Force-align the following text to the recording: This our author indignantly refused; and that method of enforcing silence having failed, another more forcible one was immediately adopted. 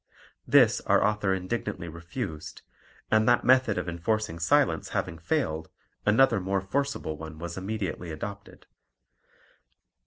This 0.47 0.81
our 0.87 1.03
author 1.05 1.31
indignantly 1.31 1.87
refused; 1.87 2.63
and 3.11 3.29
that 3.29 3.45
method 3.45 3.77
of 3.77 3.87
enforcing 3.87 4.39
silence 4.39 4.89
having 4.97 5.19
failed, 5.19 5.69
another 6.07 6.39
more 6.39 6.59
forcible 6.61 7.17
one 7.17 7.37
was 7.37 7.55
immediately 7.55 8.09
adopted. 8.09 8.65